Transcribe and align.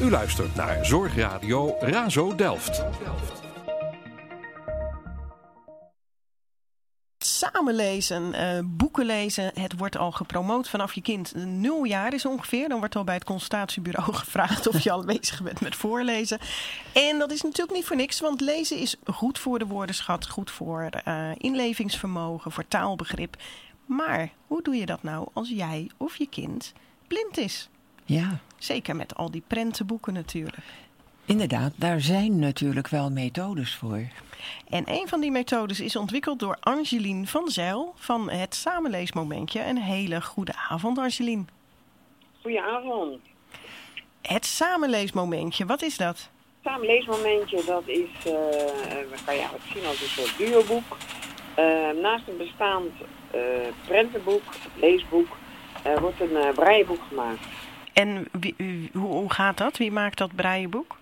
U 0.00 0.10
luistert 0.10 0.54
naar 0.54 0.86
Zorgradio 0.86 1.76
Razo 1.80 2.34
Delft. 2.34 2.84
Samen 7.18 7.74
lezen, 7.74 8.34
uh, 8.34 8.58
boeken 8.64 9.06
lezen, 9.06 9.50
het 9.54 9.78
wordt 9.78 9.96
al 9.96 10.12
gepromoot 10.12 10.68
vanaf 10.68 10.92
je 10.92 11.02
kind 11.02 11.34
nul 11.34 11.84
jaar 11.84 12.14
is 12.14 12.24
ongeveer. 12.24 12.68
Dan 12.68 12.78
wordt 12.78 12.96
al 12.96 13.04
bij 13.04 13.14
het 13.14 13.24
consultatiebureau 13.24 14.14
gevraagd 14.24 14.68
of 14.68 14.80
je 14.80 14.90
al 14.90 15.04
bezig 15.04 15.42
bent 15.42 15.60
met 15.60 15.76
voorlezen. 15.76 16.38
En 16.92 17.18
dat 17.18 17.32
is 17.32 17.42
natuurlijk 17.42 17.76
niet 17.76 17.86
voor 17.86 17.96
niks, 17.96 18.20
want 18.20 18.40
lezen 18.40 18.76
is 18.76 18.96
goed 19.04 19.38
voor 19.38 19.58
de 19.58 19.66
woordenschat, 19.66 20.28
goed 20.28 20.50
voor 20.50 20.88
uh, 21.08 21.30
inlevingsvermogen, 21.36 22.52
voor 22.52 22.68
taalbegrip. 22.68 23.36
Maar 23.86 24.30
hoe 24.46 24.62
doe 24.62 24.76
je 24.76 24.86
dat 24.86 25.02
nou 25.02 25.28
als 25.32 25.48
jij 25.48 25.90
of 25.96 26.16
je 26.16 26.28
kind 26.28 26.72
blind 27.06 27.38
is? 27.38 27.68
Ja. 28.04 28.40
Zeker 28.60 28.96
met 28.96 29.14
al 29.16 29.30
die 29.30 29.42
prentenboeken 29.46 30.12
natuurlijk. 30.12 30.66
Inderdaad, 31.24 31.72
daar 31.76 32.00
zijn 32.00 32.38
natuurlijk 32.38 32.88
wel 32.88 33.10
methodes 33.10 33.74
voor. 33.74 34.02
En 34.68 34.82
een 34.86 35.08
van 35.08 35.20
die 35.20 35.30
methodes 35.30 35.80
is 35.80 35.96
ontwikkeld 35.96 36.38
door 36.38 36.56
Angelien 36.60 37.26
van 37.26 37.48
Zijl 37.48 37.92
van 37.96 38.30
het 38.30 38.54
Samenleesmomentje. 38.54 39.64
Een 39.64 39.78
hele 39.78 40.22
goede 40.22 40.52
avond, 40.68 40.98
Angelien. 40.98 41.48
Goedenavond. 42.42 43.18
Het 44.22 44.46
Samenleesmomentje, 44.46 45.66
wat 45.66 45.82
is 45.82 45.96
dat? 45.96 46.16
Het 46.16 46.72
Samenleesmomentje, 46.72 47.64
dat 47.66 47.82
is, 47.86 48.08
uh, 48.26 48.32
kan 49.24 49.34
je 49.34 49.40
het 49.40 49.62
zien 49.74 49.86
als 49.86 50.02
een 50.02 50.08
soort 50.08 50.38
duoboek. 50.38 50.96
Uh, 51.58 52.02
naast 52.02 52.28
een 52.28 52.36
bestaand 52.36 52.90
uh, 53.34 53.40
prentenboek, 53.86 54.42
leesboek, 54.74 55.36
wordt 56.00 56.20
een 56.20 56.54
brailleboek 56.54 57.02
gemaakt. 57.08 57.46
En 58.00 58.28
hoe, 58.92 59.32
gaat 59.32 59.58
dat? 59.58 59.76
Wie 59.76 59.92
maakt 59.92 60.18
dat 60.18 60.34
brailleboek? 60.34 60.96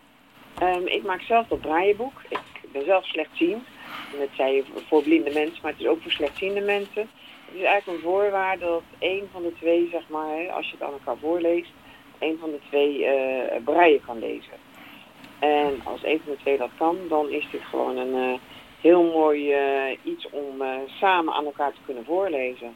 Um, 0.62 0.86
ik 0.86 1.02
maak 1.04 1.20
zelf 1.20 1.46
dat 1.46 1.60
brailleboek. 1.60 2.22
Ik 2.28 2.72
ben 2.72 2.84
zelf 2.84 3.06
slechtziend. 3.06 3.64
Dat 4.18 4.28
zei 4.36 4.54
je 4.54 4.64
voor 4.88 5.02
blinde 5.02 5.30
mensen, 5.32 5.58
maar 5.62 5.72
het 5.72 5.80
is 5.80 5.86
ook 5.86 6.02
voor 6.02 6.10
slechtziende 6.10 6.60
mensen. 6.60 7.08
Het 7.44 7.54
is 7.54 7.62
eigenlijk 7.62 7.98
een 7.98 8.10
voorwaarde 8.10 8.64
dat 8.64 8.82
één 8.98 9.28
van 9.32 9.42
de 9.42 9.52
twee, 9.58 9.88
zeg 9.90 10.08
maar, 10.08 10.50
als 10.50 10.66
je 10.66 10.72
het 10.72 10.82
aan 10.82 10.92
elkaar 10.92 11.16
voorleest, 11.16 11.70
één 12.18 12.38
van 12.38 12.50
de 12.50 12.60
twee 12.68 12.98
uh, 12.98 13.64
braille 13.64 14.00
kan 14.00 14.18
lezen. 14.18 14.58
En 15.38 15.80
als 15.84 16.02
één 16.02 16.20
van 16.24 16.32
de 16.32 16.40
twee 16.40 16.58
dat 16.58 16.70
kan, 16.78 16.96
dan 17.08 17.28
is 17.28 17.46
dit 17.50 17.62
gewoon 17.70 17.96
een 17.96 18.32
uh, 18.32 18.38
heel 18.80 19.02
mooi 19.02 19.52
uh, 19.52 19.98
iets 20.02 20.30
om 20.30 20.62
samen 20.86 21.34
aan 21.34 21.44
elkaar 21.44 21.72
te 21.72 21.84
kunnen 21.84 22.04
voorlezen. 22.04 22.74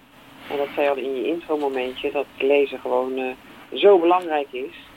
En 0.51 0.57
dat 0.57 0.69
zei 0.75 0.89
al 0.89 0.97
in 0.97 1.15
je 1.15 1.27
intro 1.27 1.57
momentje, 1.59 2.13
dat 2.13 2.27
lezen 2.39 2.81
gewoon 2.81 3.37
zo 3.75 3.99
belangrijk 3.99 4.49
is. 4.51 4.91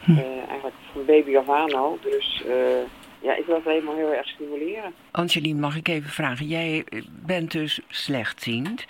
Hm. 0.00 0.18
eigenlijk 0.48 0.76
van 0.92 1.04
baby 1.04 1.36
af 1.36 1.48
aan 1.50 1.74
al. 1.74 1.98
Dus 2.02 2.42
ja, 3.20 3.36
ik 3.36 3.46
wil 3.46 3.54
het 3.54 3.64
helemaal 3.64 3.94
heel 3.94 4.12
erg 4.12 4.28
stimuleren. 4.28 4.94
Angeline, 5.10 5.60
mag 5.60 5.76
ik 5.76 5.88
even 5.88 6.10
vragen? 6.10 6.46
Jij 6.46 6.84
bent 7.26 7.50
dus 7.50 7.80
slechtziend. 7.88 8.86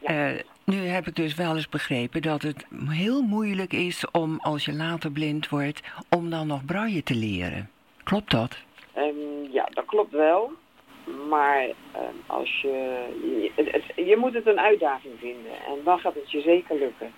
Ja. 0.00 0.32
Uh, 0.32 0.38
nu 0.64 0.76
heb 0.76 1.06
ik 1.06 1.14
dus 1.14 1.34
wel 1.34 1.54
eens 1.54 1.68
begrepen 1.68 2.22
dat 2.22 2.42
het 2.42 2.66
heel 2.88 3.22
moeilijk 3.22 3.72
is 3.72 4.10
om, 4.10 4.38
als 4.40 4.64
je 4.64 4.72
later 4.72 5.10
blind 5.10 5.48
wordt, 5.48 5.80
om 6.08 6.30
dan 6.30 6.46
nog 6.46 6.64
braille 6.64 7.02
te 7.02 7.14
leren. 7.14 7.70
Klopt 8.02 8.30
dat? 8.30 8.58
Um, 8.96 9.52
ja, 9.52 9.68
dat 9.70 9.84
klopt 9.84 10.12
wel. 10.12 10.52
Maar 11.28 11.64
um, 11.64 12.22
als 12.26 12.60
je, 12.60 13.06
je, 13.22 13.50
het, 13.54 14.06
je 14.06 14.16
moet 14.16 14.34
het 14.34 14.46
een 14.46 14.60
uitdaging 14.60 15.14
vinden 15.18 15.52
en 15.66 15.78
dan 15.84 15.98
gaat 15.98 16.14
het 16.14 16.30
je 16.30 16.40
zeker 16.40 16.78
lukken. 16.78 17.12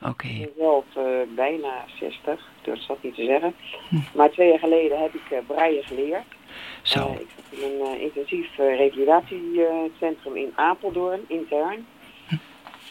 Oké. 0.00 0.10
Okay. 0.10 0.30
Ik 0.30 0.38
ben 0.38 0.52
zelf 0.56 0.84
uh, 0.96 1.04
bijna 1.34 1.84
60, 1.98 2.48
durf 2.62 2.86
dat 2.86 3.02
niet 3.02 3.14
te 3.14 3.24
zeggen. 3.24 3.54
Hm. 3.88 3.96
Maar 4.14 4.30
twee 4.30 4.48
jaar 4.48 4.58
geleden 4.58 5.00
heb 5.00 5.14
ik 5.14 5.30
uh, 5.32 5.38
braille 5.46 5.82
geleerd. 5.82 6.24
Zo. 6.82 6.98
Uh, 6.98 7.20
ik 7.20 7.28
zat 7.36 7.58
in 7.60 7.80
een 7.80 8.00
intensief 8.00 8.56
revalidatiecentrum 8.56 10.36
in 10.36 10.52
Apeldoorn, 10.54 11.24
intern. 11.26 11.86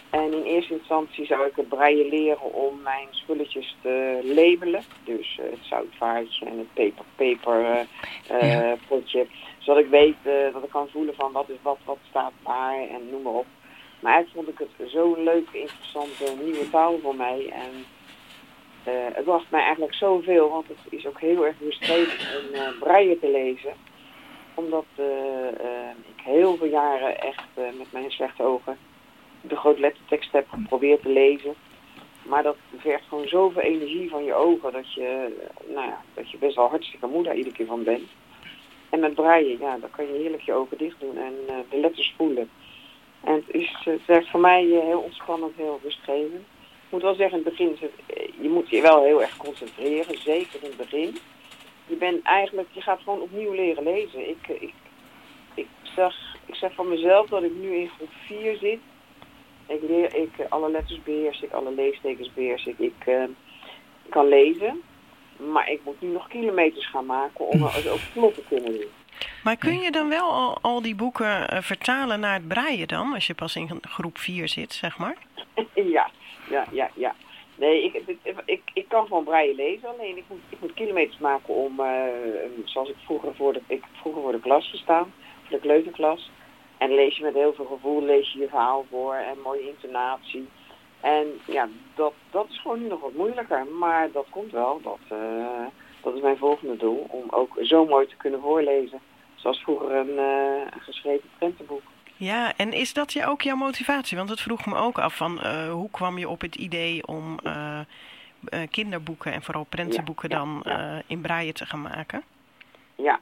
En 0.10 0.34
in 0.34 0.44
eerste 0.44 0.74
instantie 0.74 1.26
zou 1.26 1.48
ik 1.48 1.56
het 1.56 1.70
braille 1.70 2.10
leren 2.10 2.54
om 2.54 2.82
mijn 2.82 3.08
spulletjes 3.12 3.76
te 3.82 4.20
labelen. 4.24 4.84
Dus 5.04 5.40
het 5.42 5.60
zoutvaartje 5.62 6.46
en 6.46 6.58
het 6.58 6.74
peper, 6.74 7.06
peper 7.16 7.88
ja. 8.30 8.76
potje. 8.88 9.28
Zodat 9.58 9.84
ik 9.84 9.90
weet 9.90 10.16
dat 10.54 10.64
ik 10.64 10.70
kan 10.70 10.88
voelen 10.92 11.16
van 11.16 11.32
wat 11.32 11.50
is 11.50 11.58
wat, 11.62 11.78
wat 11.86 11.98
staat 12.10 12.32
waar 12.44 12.88
en 12.88 13.10
noem 13.10 13.22
maar 13.22 13.34
op. 13.34 13.46
Maar 14.00 14.14
eigenlijk 14.14 14.46
vond 14.46 14.60
ik 14.60 14.68
het 14.78 14.90
zo'n 14.90 15.24
leuke, 15.24 15.60
interessante 15.60 16.34
nieuwe 16.44 16.70
taal 16.70 17.00
voor 17.00 17.16
mij. 17.16 17.50
En 17.50 17.86
uh, 18.88 19.16
het 19.16 19.24
bracht 19.24 19.52
mij 19.52 19.62
eigenlijk 19.62 19.94
zoveel, 19.94 20.50
want 20.50 20.68
het 20.68 20.78
is 20.90 21.08
ook 21.08 21.20
heel 21.20 21.46
erg 21.46 21.56
rustgevend 21.60 22.44
om 22.44 22.56
uh, 22.56 22.80
braille 22.80 23.20
te 23.20 23.32
lezen. 23.32 23.74
Omdat 24.54 24.86
uh, 25.00 25.06
ik 26.16 26.24
heel 26.24 26.58
veel 26.58 26.68
jaren 26.68 27.22
echt 27.22 27.48
met 27.56 27.92
mijn 27.92 28.12
slechte 28.12 28.44
ogen 28.44 28.78
de 29.42 29.56
grote 29.56 29.80
lettertekst 29.80 30.32
heb 30.32 30.50
geprobeerd 30.50 31.02
te 31.02 31.10
lezen. 31.10 31.54
Maar 32.24 32.44
dat 32.44 32.58
vergt 32.78 33.08
gewoon 33.08 33.28
zoveel 33.28 33.62
energie 33.62 34.10
van 34.10 34.24
je 34.24 34.34
ogen 34.34 34.72
dat 34.72 34.94
je, 34.94 35.36
nou 35.68 35.88
ja, 35.88 36.02
dat 36.14 36.32
je 36.32 36.38
best 36.38 36.56
wel 36.56 36.70
hartstikke 36.70 37.08
moe 37.08 37.24
daar 37.24 37.36
iedere 37.36 37.56
keer 37.56 37.66
van 37.66 37.84
bent. 37.84 38.08
En 38.90 39.00
met 39.00 39.14
braille, 39.14 39.58
ja, 39.60 39.78
dan 39.78 39.90
kan 39.90 40.06
je 40.06 40.20
heerlijk 40.20 40.42
je 40.42 40.54
ogen 40.54 40.78
dicht 40.78 41.00
doen 41.00 41.18
en 41.18 41.34
de 41.70 41.80
letters 41.80 42.14
voelen. 42.18 42.50
En 43.24 43.34
het, 43.34 43.56
is, 43.56 43.76
het 43.84 44.06
werkt 44.06 44.30
voor 44.30 44.40
mij 44.40 44.64
heel 44.64 45.00
ontspannend, 45.00 45.56
heel 45.56 45.80
rustgevend. 45.84 46.42
Ik 46.90 46.96
moet 46.96 47.02
wel 47.02 47.16
zeggen, 47.16 47.38
in 47.38 47.46
het 47.46 47.54
begin, 47.54 47.92
je 48.42 48.50
moet 48.50 48.70
je 48.70 48.82
wel 48.82 49.04
heel 49.04 49.22
erg 49.22 49.38
concentreren, 49.38 50.18
zeker 50.18 50.64
in 50.64 50.70
het 50.70 50.78
begin. 50.78 51.18
Je 51.88 51.96
bent 51.96 52.24
eigenlijk, 52.24 52.68
je 52.72 52.82
gaat 52.82 53.02
gewoon 53.02 53.22
opnieuw 53.22 53.54
leren 53.54 53.84
lezen. 53.84 54.30
Ik, 54.30 54.48
ik, 54.48 54.74
ik, 55.54 55.68
zeg, 55.84 56.36
ik 56.46 56.56
zeg 56.56 56.74
van 56.74 56.88
mezelf 56.88 57.28
dat 57.28 57.44
ik 57.44 57.54
nu 57.54 57.76
in 57.76 57.90
groep 57.90 58.12
4 58.26 58.58
zit. 58.58 58.80
Ik 59.70 59.82
leer, 59.82 60.16
ik, 60.16 60.30
alle 60.50 60.72
letters 60.72 61.04
beheers 61.04 61.42
ik, 61.42 61.52
alle 61.52 61.72
leestekens 61.72 62.34
beheers 62.34 62.66
ik. 62.66 62.80
Ik 62.80 63.06
uh, 63.06 63.24
kan 64.10 64.28
lezen, 64.28 64.82
maar 65.38 65.70
ik 65.70 65.80
moet 65.84 66.02
nu 66.02 66.08
nog 66.08 66.28
kilometers 66.28 66.90
gaan 66.90 67.06
maken 67.06 67.48
om 67.48 67.64
het 67.64 67.90
ook 67.90 68.00
vlot 68.00 68.34
te 68.34 68.44
kunnen 68.50 68.72
doen. 68.72 68.90
Maar 69.44 69.58
kun 69.58 69.80
je 69.80 69.92
dan 69.92 70.10
wel 70.10 70.32
al, 70.32 70.58
al 70.62 70.82
die 70.82 70.96
boeken 70.96 71.54
uh, 71.54 71.62
vertalen 71.62 72.20
naar 72.20 72.34
het 72.34 72.48
breien 72.48 72.88
dan, 72.88 73.14
als 73.14 73.28
je 73.28 73.34
pas 73.34 73.56
in 73.56 73.70
groep 73.82 74.18
4 74.18 74.48
zit, 74.48 74.74
zeg 74.74 74.98
maar? 74.98 75.18
ja, 75.96 76.10
ja, 76.50 76.66
ja, 76.72 76.90
ja. 76.96 77.16
Nee, 77.56 77.84
ik, 77.84 77.94
ik, 77.94 78.36
ik, 78.46 78.62
ik 78.74 78.86
kan 78.88 79.08
gewoon 79.08 79.24
breien 79.24 79.56
lezen, 79.56 79.90
alleen 79.90 80.18
ik 80.18 80.24
moet, 80.28 80.40
ik 80.50 80.60
moet 80.60 80.74
kilometers 80.74 81.18
maken 81.18 81.54
om, 81.54 81.80
uh, 81.80 82.04
zoals 82.66 82.90
ik 82.90 82.96
vroeger 83.06 83.36
voor, 83.36 83.54
de, 83.54 83.62
ik 83.68 83.84
vroeger 84.02 84.22
voor 84.22 84.32
de 84.32 84.40
klas 84.40 84.70
gestaan, 84.70 85.14
voor 85.44 85.58
de 85.58 85.60
kleuterklas. 85.60 86.32
En 86.80 86.96
lees 86.96 87.18
je 87.18 87.24
met 87.24 87.34
heel 87.34 87.54
veel 87.54 87.66
gevoel, 87.66 88.04
lees 88.04 88.32
je 88.32 88.40
je 88.40 88.48
verhaal 88.48 88.86
voor 88.90 89.14
en 89.14 89.42
mooie 89.44 89.68
intonatie. 89.68 90.50
En 91.02 91.28
ja, 91.46 91.68
dat, 91.96 92.14
dat 92.32 92.46
is 92.50 92.62
gewoon 92.62 92.82
nu 92.82 92.88
nog 92.88 93.02
wat 93.02 93.14
moeilijker, 93.14 93.66
maar 93.66 94.12
dat 94.12 94.26
komt 94.30 94.52
wel. 94.52 94.82
Dat, 94.84 95.00
uh, 95.12 95.66
dat 96.04 96.16
is 96.16 96.22
mijn 96.22 96.38
volgende 96.38 96.78
doel, 96.78 97.06
om 97.10 97.24
ook 97.30 97.58
zo 97.62 97.86
mooi 97.86 98.08
te 98.08 98.16
kunnen 98.16 98.42
voorlezen. 98.42 99.00
Zoals 99.36 99.62
vroeger 99.62 99.92
een 99.92 100.10
uh, 100.10 100.62
geschreven 100.80 101.30
prentenboek. 101.38 101.82
Ja, 102.16 102.54
en 102.58 102.74
is 102.74 102.94
dat 102.94 103.14
je 103.14 103.26
ook 103.26 103.42
jouw 103.42 103.56
motivatie? 103.56 104.18
Want 104.18 104.30
het 104.30 104.42
vroeg 104.42 104.66
me 104.66 104.76
ook 104.76 105.00
af 105.00 105.16
van 105.16 105.40
uh, 105.44 105.72
hoe 105.72 105.90
kwam 105.92 106.18
je 106.18 106.30
op 106.30 106.42
het 106.42 106.56
idee 106.56 107.08
om 107.08 107.40
kinderboeken 108.70 109.34
en 109.34 109.42
vooral 109.44 109.66
prentenboeken 109.70 110.30
ja, 110.30 110.38
ja, 110.38 110.44
dan 110.44 110.62
ja. 110.64 111.02
in 111.08 111.22
braille 111.22 111.54
te 111.54 111.66
gaan 111.66 111.82
maken? 111.82 112.24
Ja, 112.96 113.20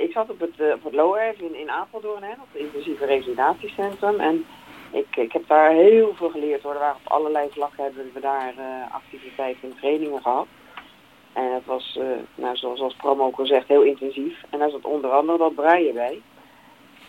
ik 0.00 0.12
zat 0.12 0.30
op 0.30 0.40
het, 0.40 0.74
op 0.74 0.84
het 0.84 0.94
LOERF 0.94 1.40
in, 1.40 1.54
in 1.54 1.70
Apeldoorn, 1.70 2.22
hè, 2.22 2.32
op 2.32 2.48
het 2.52 2.62
intensieve 2.62 3.04
revalidatiecentrum. 3.04 4.20
En 4.20 4.46
ik, 4.90 5.16
ik 5.16 5.32
heb 5.32 5.48
daar 5.48 5.70
heel 5.70 6.14
veel 6.14 6.30
geleerd 6.30 6.62
hoor. 6.62 6.74
Op 6.74 7.12
allerlei 7.12 7.48
vlakken 7.50 7.84
hebben 7.84 8.10
we 8.14 8.20
daar 8.20 8.54
activiteiten 8.92 9.70
en 9.70 9.76
trainingen 9.76 10.22
gehad. 10.22 10.46
En 11.32 11.54
het 11.54 11.64
was, 11.64 11.98
nou, 12.34 12.56
zoals, 12.56 12.78
zoals 12.78 12.94
Promo 12.94 13.24
ook 13.24 13.38
al 13.38 13.46
zegt, 13.46 13.68
heel 13.68 13.82
intensief. 13.82 14.42
En 14.50 14.58
daar 14.58 14.70
zat 14.70 14.84
onder 14.84 15.10
andere 15.10 15.38
dat 15.38 15.54
braille 15.54 15.92
bij. 15.92 16.22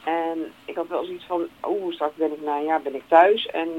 En 0.04 0.54
ik 0.66 0.76
had 0.76 0.88
wel 0.88 1.04
zoiets 1.04 1.26
van, 1.26 1.48
oh, 1.62 1.92
straks 1.92 2.16
ben 2.16 2.32
ik 2.32 2.42
na 2.42 2.58
een 2.58 2.66
jaar 2.66 2.82
ben 2.82 2.96
ik 2.96 3.04
thuis 3.08 3.46
en 3.46 3.70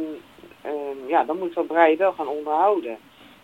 uh, 0.66 1.08
ja, 1.08 1.24
dan 1.24 1.38
moet 1.38 1.54
dat 1.54 1.66
breien 1.66 1.98
wel 1.98 2.12
gaan 2.12 2.28
onderhouden. 2.28 2.98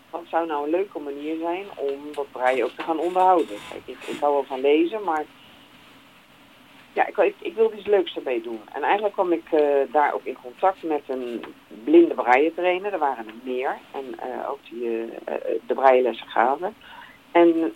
Wat 0.09 0.21
zou 0.29 0.47
nou 0.47 0.63
een 0.63 0.69
leuke 0.69 0.99
manier 0.99 1.37
zijn 1.39 1.65
om 1.75 1.99
dat 2.11 2.31
breien 2.31 2.63
ook 2.63 2.71
te 2.71 2.83
gaan 2.83 2.99
onderhouden? 2.99 3.57
Kijk, 3.69 3.81
ik, 3.85 4.07
ik 4.07 4.19
hou 4.19 4.33
wel 4.33 4.43
van 4.43 4.61
lezen, 4.61 5.03
maar 5.03 5.25
ja, 6.97 7.23
ik, 7.23 7.35
ik, 7.39 7.55
wilde 7.55 7.77
iets 7.77 7.85
leuks 7.85 8.15
erbij 8.15 8.41
doen. 8.41 8.61
En 8.73 8.83
eigenlijk 8.83 9.13
kwam 9.13 9.31
ik 9.31 9.51
uh, 9.53 9.61
daar 9.91 10.13
ook 10.13 10.23
in 10.23 10.37
contact 10.41 10.83
met 10.83 11.01
een 11.07 11.43
blinde 11.83 12.13
braille-trainer. 12.13 12.93
Er 12.93 12.99
waren 12.99 13.27
er 13.27 13.33
meer 13.43 13.77
en 13.93 14.05
uh, 14.05 14.49
ook 14.49 14.59
die 14.69 14.83
uh, 14.83 15.07
de 15.67 15.73
braillelessen 15.73 16.27
gaven. 16.27 16.73
En 17.31 17.73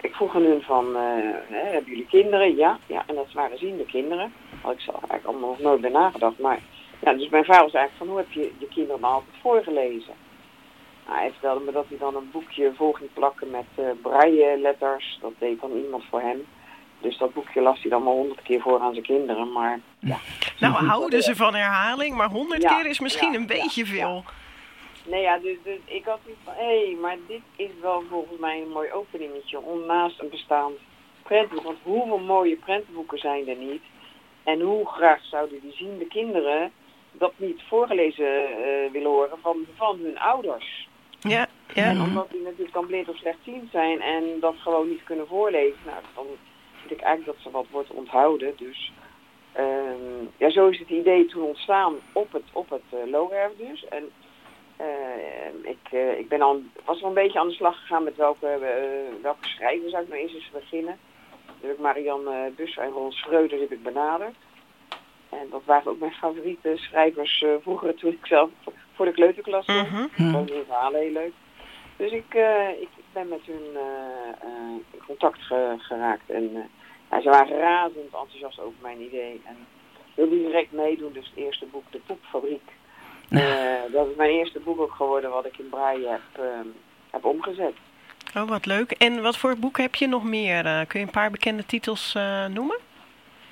ik 0.00 0.14
vroeg 0.14 0.34
aan 0.34 0.42
hun 0.42 0.62
van, 0.62 0.96
hebben 1.48 1.90
jullie 1.90 2.06
kinderen? 2.06 2.56
Ja, 2.56 2.78
ja, 2.86 3.02
en 3.06 3.14
dat 3.14 3.32
waren 3.32 3.58
ziende 3.58 3.84
kinderen. 3.84 4.32
Had 4.62 4.72
ik 4.72 4.80
zelf 4.80 4.96
eigenlijk 4.96 5.26
allemaal 5.26 5.48
nog 5.48 5.58
nooit 5.58 5.80
bij 5.80 5.90
nagedacht. 5.90 6.38
Maar 6.38 6.58
ja, 7.00 7.12
dus 7.12 7.28
mijn 7.28 7.44
vraag 7.44 7.60
was 7.60 7.72
eigenlijk 7.72 7.96
van, 7.96 8.08
hoe 8.08 8.16
heb 8.16 8.32
je 8.32 8.52
je 8.58 8.68
kinderen 8.68 9.00
nou 9.00 9.14
altijd 9.14 9.36
voorgelezen? 9.40 10.14
hij 11.04 11.30
vertelde 11.30 11.64
me 11.64 11.72
dat 11.72 11.88
hij 11.88 11.98
dan 11.98 12.16
een 12.16 12.30
boekje 12.32 12.72
vol 12.74 12.92
ging 12.92 13.12
plakken 13.12 13.50
met 13.50 14.00
braille 14.02 14.58
letters. 14.58 15.18
Dat 15.20 15.32
deed 15.38 15.60
dan 15.60 15.72
iemand 15.72 16.04
voor 16.10 16.20
hem. 16.20 16.46
Dus 17.00 17.18
dat 17.18 17.32
boekje 17.32 17.60
las 17.60 17.80
hij 17.80 17.90
dan 17.90 18.02
maar 18.02 18.12
honderd 18.12 18.42
keer 18.42 18.60
voor 18.60 18.80
aan 18.80 18.92
zijn 18.92 19.04
kinderen. 19.04 19.52
Maar, 19.52 19.80
ja. 19.98 20.18
Nou, 20.58 20.74
houden 20.74 21.22
ze 21.22 21.36
van 21.36 21.54
herhaling, 21.54 22.16
maar 22.16 22.30
honderd 22.30 22.64
keer 22.64 22.86
is 22.86 23.00
misschien 23.00 23.34
een 23.34 23.46
beetje 23.46 23.86
veel. 23.86 24.24
Nee, 25.06 25.22
ja, 25.22 25.38
dus, 25.38 25.56
dus 25.62 25.78
ik 25.84 26.04
had 26.04 26.18
iets 26.26 26.38
van, 26.44 26.52
hé, 26.56 26.84
hey, 26.84 26.96
maar 27.00 27.16
dit 27.26 27.42
is 27.56 27.70
wel 27.80 28.02
volgens 28.10 28.38
mij 28.40 28.60
een 28.60 28.72
mooi 28.72 28.92
openingetje 28.92 29.60
om 29.60 29.86
naast 29.86 30.20
een 30.20 30.28
bestaand 30.28 30.74
prentenboek. 31.22 31.64
Want 31.64 31.78
hoeveel 31.82 32.18
mooie 32.18 32.56
prentenboeken 32.56 33.18
zijn 33.18 33.48
er 33.48 33.56
niet? 33.56 33.82
En 34.44 34.60
hoe 34.60 34.86
graag 34.86 35.24
zouden 35.24 35.60
die 35.60 35.74
ziende 35.76 36.06
kinderen 36.06 36.72
dat 37.12 37.32
niet 37.36 37.62
voorgelezen 37.68 38.24
uh, 38.24 38.92
willen 38.92 39.10
horen 39.10 39.38
van, 39.42 39.56
van 39.76 39.98
hun 40.02 40.18
ouders? 40.18 40.88
Ja, 41.20 41.46
ja. 41.74 41.84
En 41.84 42.00
omdat 42.00 42.30
die 42.30 42.42
natuurlijk 42.42 42.72
dan 42.72 42.86
blind 42.86 43.08
of 43.08 43.16
slechtziend 43.16 43.70
zijn 43.70 44.00
en 44.00 44.24
dat 44.40 44.54
gewoon 44.58 44.88
niet 44.88 45.04
kunnen 45.04 45.26
voorlezen. 45.26 45.78
Nou, 45.84 45.98
dan 46.14 46.26
ik 46.90 47.00
eigenlijk 47.00 47.36
dat 47.36 47.44
ze 47.44 47.58
wat 47.58 47.66
wordt 47.70 47.90
onthouden. 47.90 48.52
Dus 48.56 48.92
um, 49.58 50.30
ja, 50.36 50.50
zo 50.50 50.68
is 50.68 50.78
het 50.78 50.88
idee 50.88 51.26
toen 51.26 51.42
ontstaan 51.42 51.94
op 52.12 52.32
het, 52.32 52.44
op 52.52 52.70
het 52.70 52.82
uh, 52.94 53.10
Logerf 53.10 53.52
dus. 53.56 53.84
En 53.88 54.10
uh, 54.80 55.70
ik, 55.70 55.92
uh, 55.92 56.18
ik 56.18 56.28
ben 56.28 56.42
al, 56.42 56.62
was 56.84 57.00
wel 57.00 57.08
een 57.08 57.14
beetje 57.14 57.38
aan 57.38 57.48
de 57.48 57.54
slag 57.54 57.80
gegaan 57.80 58.04
met 58.04 58.16
welke, 58.16 58.46
uh, 58.46 59.22
welke 59.22 59.48
schrijver 59.48 59.90
zou 59.90 60.02
ik 60.02 60.08
nou 60.08 60.20
eens 60.20 60.34
eens 60.34 60.50
beginnen. 60.50 60.98
Toen 61.46 61.68
heb 61.68 61.70
ik 61.70 61.78
Marianne 61.78 62.52
Bus 62.56 62.76
en 62.76 62.90
Ron 62.90 63.12
Schreuder 63.12 63.60
heb 63.60 63.72
ik 63.72 63.82
benaderd. 63.82 64.34
En 65.28 65.46
dat 65.50 65.64
waren 65.64 65.90
ook 65.90 65.98
mijn 65.98 66.12
favoriete 66.12 66.72
schrijvers 66.76 67.44
vroeger 67.60 67.94
toen 67.94 68.12
ik 68.12 68.26
zelf 68.26 68.50
voor 68.94 69.04
de 69.04 69.12
kleuterklas 69.12 69.66
was. 69.66 69.88
Mm 69.88 70.08
-hmm. 70.14 70.46
Verhalen 70.66 71.00
heel 71.00 71.12
leuk. 71.12 71.32
Dus 71.96 72.12
ik, 72.12 72.34
ik 72.80 72.88
ben 73.12 73.28
met 73.28 73.40
hun 73.44 73.78
in 74.92 75.00
contact 75.06 75.42
ge 75.42 75.74
geraakt. 75.78 76.30
En 76.30 76.70
ja, 77.10 77.20
ze 77.20 77.28
waren 77.28 77.58
razend 77.58 78.04
enthousiast 78.04 78.60
over 78.60 78.78
mijn 78.82 79.00
idee. 79.00 79.40
En 79.44 79.56
wilden 80.14 80.38
direct 80.38 80.72
meedoen. 80.72 81.12
Dus 81.12 81.26
het 81.26 81.44
eerste 81.44 81.66
boek, 81.66 81.84
De 81.90 81.98
Poepfabriek. 81.98 82.70
Uh, 83.30 83.92
dat 83.92 84.08
is 84.08 84.16
mijn 84.16 84.30
eerste 84.30 84.60
boek 84.60 84.80
ook 84.80 84.94
geworden 84.94 85.30
wat 85.30 85.46
ik 85.46 85.58
in 85.58 85.68
Braille 85.68 86.08
heb, 86.08 86.20
uh, 86.40 86.46
heb 87.10 87.24
omgezet. 87.24 87.74
Oh, 88.36 88.48
wat 88.48 88.66
leuk. 88.66 88.90
En 88.90 89.22
wat 89.22 89.36
voor 89.36 89.56
boeken 89.56 89.82
heb 89.82 89.94
je 89.94 90.06
nog 90.06 90.24
meer? 90.24 90.64
Uh, 90.64 90.80
kun 90.86 91.00
je 91.00 91.06
een 91.06 91.12
paar 91.12 91.30
bekende 91.30 91.66
titels 91.66 92.14
uh, 92.16 92.46
noemen? 92.46 92.78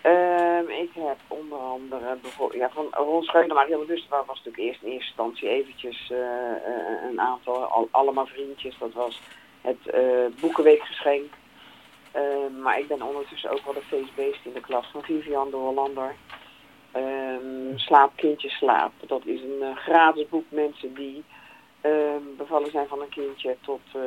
Ehm, 0.01 0.69
ik 0.69 0.91
heb 0.95 1.17
onder 1.29 1.59
andere 1.59 2.19
ja, 2.53 2.71
van 2.71 2.87
Ron 2.91 3.47
maar 3.47 3.67
heel 3.67 3.79
bewust 3.79 4.09
was 4.09 4.27
natuurlijk 4.27 4.59
eerst 4.59 4.83
in 4.83 4.91
eerste 4.91 5.09
instantie 5.09 5.49
eventjes 5.49 6.13
een 7.11 7.21
aantal, 7.21 7.65
al, 7.65 7.89
allemaal 7.91 8.27
vriendjes. 8.27 8.79
Dat 8.79 8.93
was 8.93 9.21
het 9.61 9.95
Boekenweekgeschenk. 10.41 11.33
Ehm, 12.13 12.61
maar 12.63 12.79
ik 12.79 12.89
ben 12.89 13.03
ondertussen 13.03 13.51
ook 13.51 13.65
wel 13.65 13.75
de 13.75 13.83
feestbeest 13.83 14.45
in 14.45 14.53
de 14.53 14.61
klas 14.61 14.87
van 14.93 15.03
Vivian 15.03 15.51
de 15.51 15.57
Hollander. 15.57 16.15
Um, 16.97 17.79
slaap, 17.79 18.13
kindje, 18.15 18.49
slaap. 18.49 18.93
Dat 19.07 19.27
is 19.27 19.41
een 19.41 19.61
uh, 19.61 19.77
gratis 19.77 20.29
boek. 20.29 20.45
Mensen 20.49 20.95
die 20.95 21.25
um, 21.83 22.37
bevallen 22.37 22.71
zijn 22.71 22.89
van 22.89 23.01
een 23.01 23.09
kindje 23.09 23.57
tot... 23.61 23.81
Uh, 23.97 24.03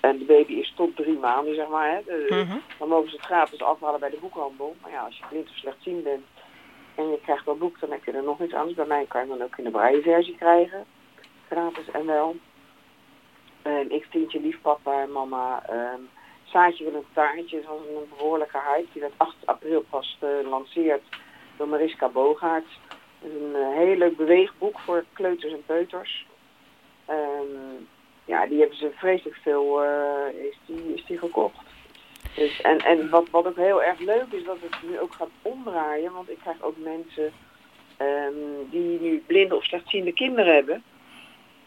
en 0.00 0.18
de 0.18 0.24
baby 0.24 0.52
is 0.52 0.72
tot 0.76 0.96
drie 0.96 1.18
maanden, 1.18 1.54
zeg 1.54 1.68
maar. 1.68 1.90
Hè. 1.90 2.00
De, 2.04 2.26
mm 2.30 2.50
-hmm. 2.50 2.62
Dan 2.78 2.88
mogen 2.88 3.10
ze 3.10 3.16
het 3.16 3.24
gratis 3.24 3.62
afhalen 3.62 4.00
bij 4.00 4.10
de 4.10 4.18
boekhandel. 4.20 4.76
Maar 4.82 4.90
ja, 4.90 5.04
als 5.04 5.18
je 5.18 5.24
blind 5.28 5.48
of 5.48 5.56
slechtziend 5.56 6.04
bent 6.04 6.24
en 6.94 7.10
je 7.10 7.20
krijgt 7.22 7.44
dat 7.44 7.58
boek, 7.58 7.80
dan 7.80 7.90
heb 7.90 8.04
je 8.04 8.12
er 8.12 8.22
nog 8.22 8.38
niks 8.38 8.54
anders. 8.54 8.76
Bij 8.76 8.86
mij 8.86 9.04
kan 9.08 9.22
je 9.22 9.28
dan 9.28 9.42
ook 9.42 9.56
in 9.56 9.64
de 9.64 9.70
braille 9.70 10.02
versie 10.02 10.36
krijgen. 10.36 10.84
Gratis 11.48 11.90
en 11.90 12.06
wel. 12.06 12.36
En 13.62 13.90
ik 13.90 14.06
Tientje 14.10 14.40
Lief 14.40 14.60
Papa 14.60 15.02
en 15.02 15.12
Mama... 15.12 15.62
Um, 15.70 16.08
Saatje 16.50 16.84
wil 16.84 16.94
een 16.94 17.06
taartje. 17.12 17.62
Was 17.66 17.78
een 17.78 18.08
behoorlijke 18.16 18.58
hype. 18.58 18.88
Die 18.92 19.00
werd 19.00 19.14
8 19.16 19.36
april 19.44 19.84
pas 19.90 20.16
gelanceerd 20.20 21.02
door 21.58 21.68
Mariska 21.68 22.10
is 23.20 23.30
een 23.30 23.52
uh, 23.54 23.76
heel 23.76 23.96
leuk 23.96 24.16
beweegboek 24.16 24.78
voor 24.78 25.04
kleuters 25.12 25.52
en 25.52 25.62
peuters. 25.66 26.26
Um, 27.10 27.88
ja, 28.24 28.46
die 28.46 28.58
hebben 28.58 28.76
ze 28.76 28.90
vreselijk 28.94 29.36
veel, 29.42 29.84
uh, 29.84 30.44
is, 30.44 30.58
die, 30.66 30.94
is 30.94 31.04
die 31.04 31.18
gekocht. 31.18 31.66
Dus, 32.34 32.60
en 32.60 32.78
en 32.78 33.10
wat, 33.10 33.30
wat 33.30 33.46
ook 33.46 33.56
heel 33.56 33.82
erg 33.82 33.98
leuk 33.98 34.26
is, 34.30 34.44
dat 34.44 34.56
het 34.60 34.90
nu 34.90 35.00
ook 35.00 35.12
gaat 35.12 35.30
omdraaien. 35.42 36.12
Want 36.12 36.30
ik 36.30 36.38
krijg 36.38 36.62
ook 36.62 36.76
mensen 36.76 37.32
um, 37.98 38.68
die 38.70 39.00
nu 39.00 39.22
blinde 39.26 39.56
of 39.56 39.64
slechtziende 39.64 40.12
kinderen 40.12 40.54
hebben. 40.54 40.82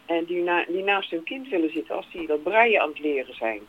En 0.06 0.24
die, 0.24 0.42
na, 0.42 0.64
die 0.64 0.82
naast 0.82 1.10
hun 1.10 1.22
kind 1.22 1.48
willen 1.48 1.72
zitten 1.72 1.96
als 1.96 2.10
die 2.12 2.26
dat 2.26 2.42
breien 2.42 2.80
aan 2.80 2.88
het 2.88 2.98
leren 2.98 3.34
zijn. 3.34 3.60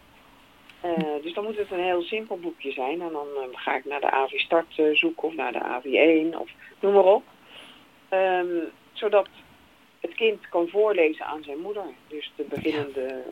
Uh, 0.85 1.23
dus 1.23 1.33
dan 1.33 1.43
moet 1.43 1.57
het 1.57 1.71
een 1.71 1.83
heel 1.83 2.01
simpel 2.01 2.37
boekje 2.37 2.71
zijn. 2.71 3.01
En 3.01 3.11
dan 3.11 3.27
uh, 3.35 3.43
ga 3.51 3.75
ik 3.75 3.85
naar 3.85 3.99
de 3.99 4.11
AV 4.11 4.39
Start 4.39 4.77
uh, 4.77 4.95
zoeken 4.95 5.27
of 5.27 5.33
naar 5.33 5.51
de 5.51 5.59
AV1 5.59 6.37
of 6.37 6.49
noem 6.79 6.93
maar 6.93 7.03
op. 7.03 7.23
Um, 8.09 8.71
zodat 8.93 9.27
het 9.99 10.13
kind 10.13 10.49
kan 10.49 10.67
voorlezen 10.67 11.25
aan 11.25 11.43
zijn 11.43 11.59
moeder. 11.59 11.83
Dus 12.07 12.31
de 12.35 12.43
beginnende 12.43 13.23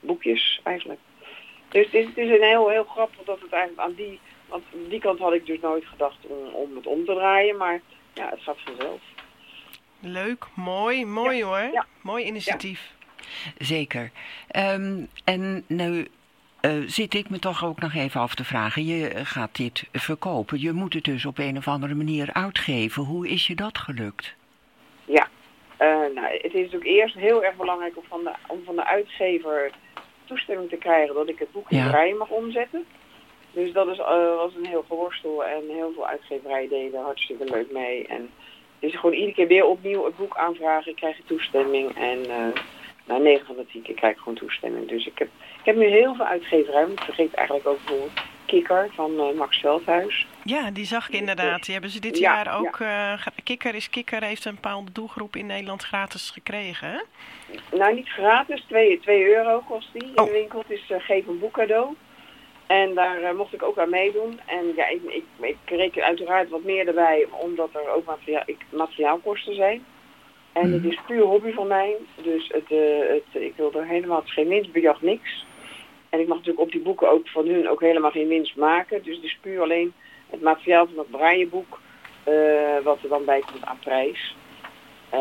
boekjes 0.00 0.60
eigenlijk. 0.64 1.00
Dus 1.68 1.84
het 1.84 1.94
is, 1.94 2.06
het 2.06 2.16
is 2.16 2.30
een 2.30 2.42
heel, 2.42 2.68
heel 2.68 2.84
grappig 2.84 3.24
dat 3.24 3.40
het 3.40 3.52
eigenlijk 3.52 3.88
aan 3.88 3.94
die... 3.94 4.20
Want 4.48 4.64
die 4.88 5.00
kant 5.00 5.18
had 5.18 5.32
ik 5.32 5.46
dus 5.46 5.60
nooit 5.60 5.84
gedacht 5.84 6.18
om, 6.26 6.54
om 6.54 6.76
het 6.76 6.86
om 6.86 7.04
te 7.04 7.14
draaien. 7.14 7.56
Maar 7.56 7.80
ja, 8.14 8.28
het 8.28 8.42
gaat 8.42 8.58
vanzelf. 8.64 9.00
Leuk, 10.00 10.46
mooi, 10.54 11.04
mooi 11.04 11.36
ja. 11.36 11.44
hoor. 11.44 11.72
Ja. 11.72 11.86
Mooi 12.00 12.24
initiatief. 12.24 12.94
Ja. 13.16 13.64
Zeker. 13.66 14.10
Um, 14.56 15.08
en 15.24 15.64
nu 15.66 16.06
uh, 16.62 16.82
zit 16.86 17.14
ik 17.14 17.30
me 17.30 17.38
toch 17.38 17.64
ook 17.64 17.80
nog 17.80 17.94
even 17.94 18.20
af 18.20 18.34
te 18.34 18.44
vragen. 18.44 18.84
Je 18.84 19.10
gaat 19.24 19.56
dit 19.56 19.84
verkopen. 19.92 20.60
Je 20.60 20.72
moet 20.72 20.94
het 20.94 21.04
dus 21.04 21.26
op 21.26 21.38
een 21.38 21.56
of 21.56 21.68
andere 21.68 21.94
manier 21.94 22.32
uitgeven. 22.32 23.02
Hoe 23.02 23.28
is 23.28 23.46
je 23.46 23.54
dat 23.54 23.78
gelukt? 23.78 24.34
Ja, 25.04 25.28
uh, 25.80 25.88
nou, 26.14 26.26
het 26.32 26.54
is 26.54 26.62
natuurlijk 26.62 26.84
eerst 26.84 27.14
heel 27.14 27.44
erg 27.44 27.56
belangrijk 27.56 27.96
om 27.96 28.04
van 28.08 28.24
de, 28.24 28.32
om 28.46 28.60
van 28.64 28.76
de 28.76 28.86
uitgever 28.86 29.70
toestemming 30.24 30.68
te 30.68 30.76
krijgen 30.76 31.14
dat 31.14 31.28
ik 31.28 31.38
het 31.38 31.52
boek 31.52 31.70
in 31.70 31.78
ja. 31.78 31.90
rij 31.90 32.14
mag 32.14 32.28
omzetten. 32.28 32.84
Dus 33.52 33.72
dat 33.72 33.88
is, 33.88 33.98
uh, 33.98 34.36
was 34.36 34.54
een 34.54 34.66
heel 34.66 34.84
geworstel 34.88 35.44
en 35.44 35.62
heel 35.68 35.92
veel 35.94 36.06
uitgeverijen 36.06 36.68
deden 36.68 37.02
hartstikke 37.02 37.44
leuk 37.44 37.72
mee. 37.72 38.06
En 38.06 38.30
dus 38.78 38.94
gewoon 38.94 39.14
iedere 39.14 39.34
keer 39.34 39.46
weer 39.46 39.66
opnieuw 39.66 40.04
het 40.04 40.16
boek 40.16 40.36
aanvragen, 40.36 40.94
krijg 40.94 41.16
je 41.16 41.22
toestemming. 41.26 41.96
En 41.96 42.26
nou, 43.10 43.22
9 43.22 43.46
van 43.46 43.56
de 43.56 43.66
10 43.66 43.82
keer 43.82 43.94
krijg 43.94 44.12
ik 44.12 44.18
gewoon 44.18 44.38
toestemming. 44.38 44.88
Dus 44.88 45.06
ik 45.06 45.18
heb, 45.18 45.28
heb 45.70 45.78
nu 45.78 45.86
heel 45.86 46.14
veel 46.14 46.24
uitgeverijen. 46.24 46.92
Ik 46.92 47.00
vergeet 47.00 47.34
eigenlijk 47.34 47.68
ook 47.68 47.78
bijvoorbeeld 47.84 48.20
Kikker 48.44 48.88
van 48.94 49.12
uh, 49.12 49.38
Max 49.38 49.58
Veldhuis. 49.58 50.26
Ja, 50.44 50.70
die 50.70 50.84
zag 50.84 51.08
ik 51.08 51.14
inderdaad. 51.14 51.64
Die 51.64 51.72
hebben 51.72 51.90
ze 51.90 52.00
dit 52.00 52.18
ja, 52.18 52.34
jaar 52.34 52.58
ook... 52.58 52.76
Ja. 52.78 53.12
Uh, 53.12 53.26
Kikker 53.44 53.74
is 53.74 53.90
Kikker 53.90 54.22
heeft 54.22 54.44
een 54.44 54.54
bepaalde 54.54 54.92
doelgroep 54.92 55.36
in 55.36 55.46
Nederland 55.46 55.82
gratis 55.82 56.30
gekregen, 56.30 56.88
hè? 56.88 57.00
Nou, 57.76 57.94
niet 57.94 58.08
gratis. 58.08 58.64
2 58.68 59.34
euro 59.36 59.62
kost 59.68 59.88
die 59.92 60.02
in 60.02 60.18
oh. 60.18 60.24
de 60.24 60.32
winkel. 60.32 60.58
Het 60.58 60.70
is 60.70 60.90
uh, 60.90 60.96
geef 61.00 61.26
een 61.26 61.38
boek 61.38 61.52
cadeau. 61.52 61.94
En 62.66 62.94
daar 62.94 63.34
mocht 63.36 63.52
ik 63.52 63.62
ook 63.62 63.78
aan 63.78 63.90
meedoen. 63.90 64.40
En 64.46 64.72
ja, 64.76 64.88
ik, 64.88 65.02
ik, 65.02 65.24
ik 65.40 65.56
reken 65.66 66.04
uiteraard 66.04 66.48
wat 66.48 66.64
meer 66.64 66.88
erbij, 66.88 67.26
omdat 67.30 67.68
er 67.72 67.88
ook 67.88 68.04
materiaal, 68.04 68.42
ik, 68.46 68.64
materiaalkosten 68.70 69.54
zijn. 69.54 69.84
En 70.52 70.72
het 70.72 70.84
is 70.84 70.98
puur 71.06 71.22
hobby 71.22 71.52
van 71.52 71.66
mij. 71.66 71.96
Dus 72.22 72.48
het, 72.48 72.68
het, 73.08 73.42
ik 73.42 73.52
wil 73.56 73.72
er 73.74 73.86
helemaal 73.86 74.22
geen 74.24 74.48
winstbejag, 74.48 75.02
niks. 75.02 75.44
En 76.10 76.20
ik 76.20 76.26
mag 76.26 76.36
natuurlijk 76.36 76.64
op 76.64 76.72
die 76.72 76.80
boeken 76.80 77.10
ook 77.10 77.28
van 77.28 77.46
hun 77.46 77.68
ook 77.68 77.80
helemaal 77.80 78.10
geen 78.10 78.28
winst 78.28 78.56
maken. 78.56 79.02
Dus 79.02 79.16
het 79.16 79.24
is 79.24 79.38
puur 79.40 79.62
alleen 79.62 79.92
het 80.30 80.40
materiaal 80.40 80.86
van 80.86 80.98
het 80.98 81.10
braaienboek 81.10 81.80
uh, 82.28 82.78
wat 82.82 83.02
er 83.02 83.08
dan 83.08 83.24
bij 83.24 83.40
komt 83.40 83.64
aan 83.64 83.78
prijs. 83.78 84.36
Uh, 85.14 85.20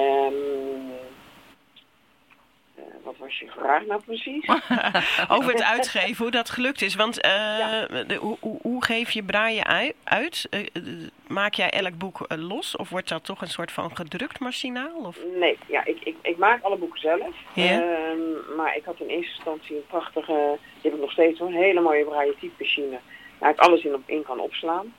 wat 3.03 3.17
was 3.17 3.39
je 3.39 3.47
vraag 3.47 3.85
nou 3.85 4.01
precies? 4.05 4.47
Over 5.35 5.51
het 5.51 5.63
uitgeven, 5.63 6.23
hoe 6.23 6.31
dat 6.31 6.49
gelukt 6.49 6.81
is. 6.81 6.95
Want 6.95 7.25
uh, 7.25 7.31
ja. 7.31 7.87
de, 7.87 8.15
hoe, 8.15 8.37
hoe, 8.61 8.83
geef 8.83 9.11
je 9.11 9.23
braaien 9.23 9.65
uit? 10.03 10.47
Uh, 10.51 11.07
maak 11.27 11.53
jij 11.53 11.69
elk 11.69 11.97
boek 11.97 12.25
los? 12.27 12.75
Of 12.75 12.89
wordt 12.89 13.09
dat 13.09 13.23
toch 13.23 13.41
een 13.41 13.47
soort 13.47 13.71
van 13.71 13.95
gedrukt 13.95 14.39
machinaal? 14.39 14.95
Of? 15.03 15.17
Nee, 15.35 15.57
ja, 15.67 15.85
ik, 15.85 15.97
ik, 16.03 16.15
ik 16.21 16.37
maak 16.37 16.63
alle 16.63 16.77
boeken 16.77 16.99
zelf. 16.99 17.35
Yeah. 17.53 18.17
maar 18.57 18.75
ik 18.75 18.85
had 18.85 18.99
in 18.99 19.07
eerste 19.07 19.35
instantie 19.35 19.75
een 19.75 19.87
prachtige, 19.87 20.57
die 20.81 20.91
heb 20.91 20.93
ik 20.93 20.99
nog 20.99 21.11
steeds 21.11 21.39
een 21.39 21.53
hele 21.53 21.81
mooie 21.81 22.05
braaien 22.05 22.39
typemachine. 22.39 22.99
Waar 23.37 23.51
ik 23.51 23.59
alles 23.59 23.83
in, 23.83 23.93
op, 23.93 24.03
in 24.05 24.23
kan 24.23 24.39
opslaan. 24.39 24.93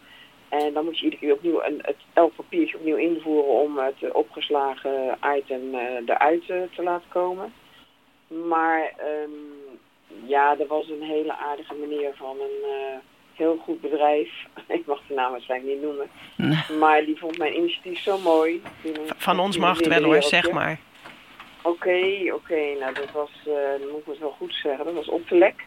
En 0.48 0.72
dan 0.72 0.84
moet 0.84 0.98
je 0.98 1.04
iedere 1.04 1.22
keer 1.22 1.32
opnieuw 1.32 1.62
een, 1.62 1.78
het, 1.82 1.96
elk 2.12 2.34
papiertje 2.36 2.76
opnieuw 2.76 2.96
invoeren 2.96 3.50
om 3.50 3.78
het 3.78 4.12
opgeslagen 4.12 5.18
item 5.36 5.74
eruit 6.06 6.46
te 6.46 6.82
laten 6.82 7.08
komen. 7.08 7.52
Maar 8.30 8.92
um, 9.22 9.78
ja, 10.26 10.58
er 10.58 10.66
was 10.66 10.88
een 10.88 11.02
hele 11.02 11.36
aardige 11.36 11.74
meneer 11.74 12.12
van 12.16 12.36
een 12.40 12.70
uh, 12.70 12.98
heel 13.34 13.56
goed 13.56 13.80
bedrijf. 13.80 14.28
Ik 14.78 14.86
mag 14.86 15.00
de 15.08 15.14
naam 15.14 15.30
waarschijnlijk 15.30 15.72
niet 15.72 15.82
noemen. 15.82 16.10
Nee. 16.36 16.78
Maar 16.78 17.04
die 17.04 17.18
vond 17.18 17.38
mijn 17.38 17.56
initiatief 17.56 17.98
zo 17.98 18.18
mooi. 18.18 18.62
Van 19.16 19.38
ons 19.40 19.56
mag 19.56 19.76
het 19.76 19.86
wel 19.86 20.02
hoor, 20.02 20.22
zeg 20.22 20.50
maar. 20.50 20.78
Oké, 21.62 22.32
oké. 22.34 22.78
Nou, 22.80 22.94
dat 22.94 23.12
was, 23.12 23.30
uh, 23.46 23.54
moet 23.90 24.00
ik 24.00 24.06
het 24.06 24.18
wel 24.18 24.36
goed 24.38 24.54
zeggen, 24.54 24.84
dat 24.84 24.94
was 24.94 25.08
Optelek. 25.08 25.64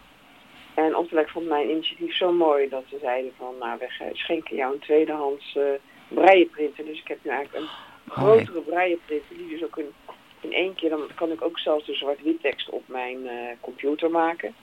En 0.74 0.96
Optelek 0.96 1.30
vond 1.30 1.48
mijn 1.48 1.70
initiatief 1.70 2.16
zo 2.16 2.32
mooi 2.32 2.70
dat 2.70 2.84
ze 2.90 2.98
zeiden 3.02 3.32
van, 3.38 3.56
nou, 3.60 3.80
we 3.80 4.10
schenken 4.14 4.56
jou 4.56 4.74
een 4.74 4.80
tweedehands 4.80 5.56
uh, 5.56 5.64
breienprinter. 6.08 6.86
Dus 6.86 7.00
ik 7.00 7.08
heb 7.08 7.18
nu 7.24 7.32
eigenlijk 7.32 7.64
een 7.64 7.70
grotere 8.12 8.62
breienprinter 8.62 9.36
die 9.38 9.50
dus 9.50 9.64
ook 9.64 9.78
in, 9.78 9.94
in 10.44 10.54
één 10.54 10.76
keer, 10.76 10.90
dan 10.90 11.10
kan 11.16 11.32
ik 11.32 11.42
ook 11.42 11.60
zelfs 11.60 11.86
de 11.86 11.94
zwart-wit 11.94 12.42
tekst 12.42 12.70
op 12.70 12.84
mijn 12.86 13.18
uh, 13.24 13.32
computer 13.62 14.10
maken. 14.12 14.56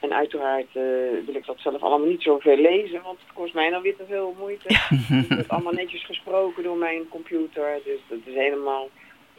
En 0.00 0.12
uiteraard 0.12 0.66
uh, 0.66 0.82
wil 1.26 1.34
ik 1.34 1.46
dat 1.46 1.58
zelf 1.58 1.82
allemaal 1.82 2.08
niet 2.08 2.22
zoveel 2.22 2.56
lezen, 2.56 3.02
want 3.02 3.18
het 3.20 3.32
kost 3.32 3.54
mij 3.54 3.70
dan 3.70 3.82
weer 3.82 3.96
te 3.96 4.06
veel 4.08 4.34
moeite. 4.38 4.64
het 4.68 5.28
wordt 5.28 5.48
allemaal 5.48 5.72
netjes 5.72 6.04
gesproken 6.04 6.62
door 6.62 6.76
mijn 6.76 7.08
computer, 7.08 7.80
dus 7.84 8.00
dat 8.08 8.18
is 8.24 8.34
helemaal 8.34 8.88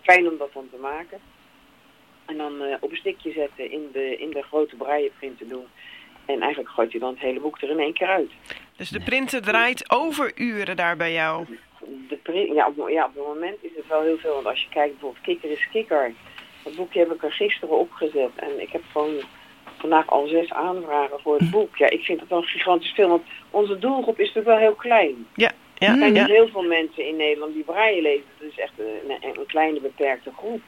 fijn 0.01 0.30
om 0.30 0.38
dat 0.38 0.53
dan 0.53 0.68
te 0.72 0.77
maken. 0.77 1.20
En 2.25 2.38
dan 2.38 2.62
uh, 2.62 2.75
op 2.80 2.92
een 2.92 2.98
stikje 2.98 3.32
zetten 3.32 3.72
in 3.72 3.89
de, 3.94 4.18
in 4.18 4.30
de 4.30 4.42
grote 4.42 4.75
brailleprinter 4.75 5.48
doen. 5.48 5.65
En 6.25 6.42
eigenlijk 6.42 6.74
gooit 6.74 6.92
je 6.92 7.00
dan 7.00 7.10
het 7.10 7.20
hele 7.20 7.39
boek 7.39 7.62
er 7.62 7.70
in 7.70 7.80
één 7.80 7.94
keer 7.94 8.08
uit. 8.08 8.32
Dus 8.75 8.89
de 8.89 9.00
printer 9.00 9.42
draait 9.42 9.92
over 9.92 10.32
uren 10.36 10.75
daar 10.75 10.98
bij 10.98 11.13
jou? 11.13 11.46
De 12.08 12.54
ja, 12.54 12.68
op, 12.68 12.90
ja, 12.90 13.06
op 13.06 13.16
het 13.16 13.25
moment 13.25 13.58
is 13.62 13.72
het 13.75 13.88
wel 13.88 14.02
heel 14.02 14.18
veel. 14.18 14.34
Want 14.34 14.46
als 14.46 14.62
je 14.62 14.70
kijkt 14.70 14.92
bijvoorbeeld 14.92 15.24
Kikker 15.24 15.52
is 15.52 15.68
Kikker. 15.72 16.13
Dat 16.63 16.75
boekje 16.75 17.00
heb 17.00 17.12
ik 17.12 17.24
er 17.24 17.32
gisteren 17.32 17.78
opgezet. 17.78 18.32
En 18.36 18.62
ik 18.62 18.70
heb 18.70 18.82
gewoon 18.92 19.16
vandaag 19.78 20.10
al 20.10 20.28
zes 20.28 20.54
aanvragen 20.54 21.20
voor 21.20 21.38
het 21.38 21.52
boek. 21.52 21.78
Ja, 21.78 21.90
ik 21.90 22.04
vind 22.04 22.20
dat 22.20 22.28
wel 22.28 22.42
gigantisch 22.42 22.94
veel. 22.94 23.08
Want 23.08 23.24
onze 23.50 23.80
doelgroep 23.80 24.20
is 24.20 24.28
natuurlijk 24.28 24.56
wel 24.56 24.68
heel 24.68 24.75
klein. 24.75 25.28
Ja. 25.36 25.52
Ja, 25.78 25.90
er 25.92 25.98
zijn 25.98 26.13
ja. 26.13 26.25
heel 26.25 26.48
veel 26.48 26.63
mensen 26.63 27.08
in 27.08 27.16
Nederland 27.16 27.54
die 27.54 27.63
braille 27.63 28.02
lezen. 28.02 28.25
Dat 28.40 28.50
is 28.50 28.60
echt 28.60 28.74
een, 28.78 29.38
een 29.38 29.46
kleine 29.46 29.80
beperkte 29.80 30.32
groep. 30.38 30.62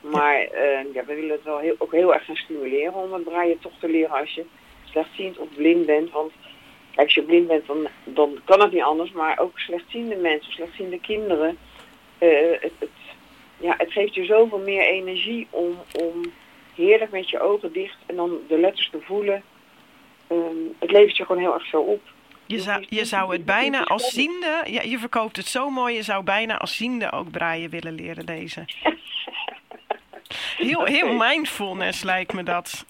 Maar 0.00 0.40
uh, 0.42 0.94
ja, 0.94 1.04
we 1.04 1.14
willen 1.14 1.30
het 1.30 1.42
wel 1.42 1.58
heel, 1.58 1.74
ook 1.78 1.92
heel 1.92 2.14
erg 2.14 2.24
gaan 2.24 2.36
stimuleren 2.36 2.94
om 2.94 3.12
het 3.12 3.24
braille 3.24 3.58
toch 3.58 3.72
te 3.80 3.88
leren 3.88 4.18
als 4.18 4.34
je 4.34 4.44
slechtziend 4.84 5.38
of 5.38 5.48
blind 5.54 5.86
bent. 5.86 6.10
Want 6.10 6.32
kijk, 6.94 7.06
als 7.06 7.14
je 7.14 7.22
blind 7.22 7.48
bent, 7.48 7.66
dan, 7.66 7.88
dan 8.04 8.38
kan 8.44 8.60
het 8.60 8.72
niet 8.72 8.82
anders. 8.82 9.12
Maar 9.12 9.38
ook 9.38 9.58
slechtziende 9.58 10.16
mensen, 10.16 10.52
slechtziende 10.52 11.00
kinderen. 11.00 11.58
Uh, 12.18 12.28
het, 12.60 12.72
het, 12.78 12.90
ja, 13.56 13.74
het 13.78 13.92
geeft 13.92 14.14
je 14.14 14.24
zoveel 14.24 14.58
meer 14.58 14.86
energie 14.86 15.46
om, 15.50 15.78
om 15.92 16.32
heerlijk 16.74 17.10
met 17.10 17.30
je 17.30 17.40
ogen 17.40 17.72
dicht 17.72 17.96
en 18.06 18.16
dan 18.16 18.38
de 18.48 18.58
letters 18.58 18.90
te 18.90 19.00
voelen. 19.00 19.42
Um, 20.30 20.74
het 20.78 20.90
levert 20.90 21.16
je 21.16 21.24
gewoon 21.24 21.42
heel 21.42 21.54
erg 21.54 21.68
veel 21.68 21.82
op. 21.82 22.00
Je 22.46 22.60
zou, 22.60 22.84
je 22.88 23.04
zou 23.04 23.32
het 23.32 23.44
bijna 23.44 23.84
als 23.84 24.12
ziende, 24.12 24.62
ja, 24.64 24.82
je 24.82 24.98
verkoopt 24.98 25.36
het 25.36 25.46
zo 25.46 25.70
mooi, 25.70 25.94
je 25.94 26.02
zou 26.02 26.24
bijna 26.24 26.58
als 26.58 26.76
ziende 26.76 27.12
ook 27.12 27.30
braaien 27.30 27.70
willen 27.70 27.94
leren 27.94 28.24
lezen. 28.24 28.64
Heel, 30.56 30.84
heel 30.84 31.12
mindfulness 31.12 32.02
lijkt 32.02 32.32
me 32.32 32.42
dat. 32.42 32.84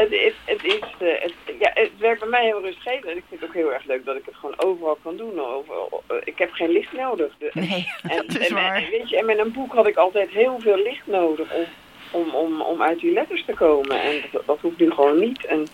Het, 0.00 0.12
is, 0.12 0.32
het, 0.44 0.64
is, 0.64 0.80
uh, 1.02 1.20
het, 1.20 1.34
ja, 1.58 1.70
het 1.74 1.90
werkt 1.98 2.20
bij 2.20 2.28
mij 2.28 2.44
heel 2.44 2.60
rustgevend. 2.60 3.04
En 3.04 3.16
ik 3.16 3.24
vind 3.28 3.40
het 3.40 3.48
ook 3.48 3.54
heel 3.54 3.72
erg 3.72 3.84
leuk 3.84 4.04
dat 4.04 4.16
ik 4.16 4.24
het 4.24 4.34
gewoon 4.34 4.60
overal 4.60 4.98
kan 5.02 5.16
doen. 5.16 5.40
Overal, 5.40 6.02
uh, 6.10 6.16
ik 6.24 6.38
heb 6.38 6.52
geen 6.52 6.70
licht 6.70 6.92
nodig. 6.92 7.32
De, 7.38 7.50
nee, 7.52 7.92
en, 8.02 8.16
dat 8.26 8.40
is 8.40 8.48
en, 8.48 8.54
waar. 8.54 8.82
En, 8.82 8.90
weet 8.90 9.08
je, 9.08 9.16
en 9.16 9.26
met 9.26 9.38
een 9.38 9.52
boek 9.52 9.72
had 9.72 9.86
ik 9.86 9.96
altijd 9.96 10.30
heel 10.30 10.60
veel 10.60 10.76
licht 10.76 11.06
nodig 11.06 11.52
om, 11.54 11.64
om, 12.10 12.34
om, 12.34 12.60
om 12.60 12.82
uit 12.82 13.00
die 13.00 13.12
letters 13.12 13.44
te 13.44 13.52
komen. 13.52 14.02
En 14.02 14.22
dat, 14.32 14.46
dat 14.46 14.60
hoeft 14.60 14.78
nu 14.78 14.90
gewoon 14.90 15.18
niet. 15.18 15.44
En 15.44 15.66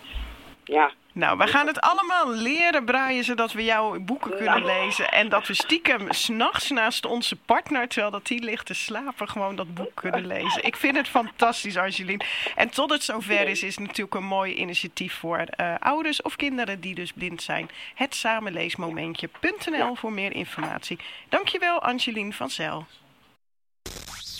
ja, 0.63 0.91
nou, 1.17 1.37
we 1.37 1.47
gaan 1.47 1.67
het 1.67 1.81
allemaal 1.81 2.31
leren, 2.31 2.85
Brian, 2.85 3.23
zodat 3.23 3.51
we 3.51 3.63
jouw 3.63 3.99
boeken 3.99 4.37
kunnen 4.37 4.65
lezen. 4.65 5.11
En 5.11 5.29
dat 5.29 5.47
we 5.47 5.53
stiekem 5.53 6.11
s'nachts 6.11 6.69
naast 6.69 7.05
onze 7.05 7.35
partner, 7.35 7.87
terwijl 7.87 8.11
dat 8.11 8.25
die 8.25 8.43
ligt 8.43 8.65
te 8.65 8.73
slapen, 8.73 9.29
gewoon 9.29 9.55
dat 9.55 9.73
boek 9.73 9.91
kunnen 9.93 10.27
lezen. 10.27 10.63
Ik 10.63 10.75
vind 10.75 10.95
het 10.95 11.07
fantastisch, 11.07 11.77
Angeline. 11.77 12.23
En 12.55 12.69
tot 12.69 12.89
het 12.89 13.03
zover 13.03 13.47
is, 13.47 13.63
is 13.63 13.75
het 13.75 13.85
natuurlijk 13.85 14.15
een 14.15 14.25
mooi 14.25 14.53
initiatief 14.53 15.13
voor 15.13 15.45
uh, 15.59 15.75
ouders 15.79 16.21
of 16.21 16.35
kinderen 16.35 16.79
die 16.79 16.95
dus 16.95 17.11
blind 17.11 17.41
zijn. 17.41 17.69
Het 17.95 18.15
samenleesmomentje.nl 18.15 19.95
voor 19.95 20.11
meer 20.11 20.33
informatie. 20.33 20.99
Dankjewel, 21.29 21.81
Angeline 21.81 22.33
van 22.33 22.49
Zel. 22.49 22.85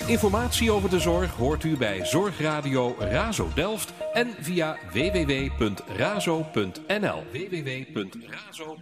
Informatie 0.06 0.72
over 0.72 0.90
de 0.90 1.00
zorg 1.00 1.32
hoort 1.32 1.64
u 1.64 1.78
bij 1.78 2.06
Zorgradio 2.06 2.96
Razo 3.00 3.50
Delft 3.56 3.94
en 4.14 4.36
via 4.40 4.78
www.razo.nl. 4.92 6.44
www.razo.nl 7.32 8.78